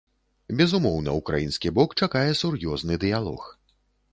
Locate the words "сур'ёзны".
2.43-3.01